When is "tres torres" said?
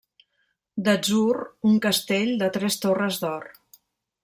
2.57-3.23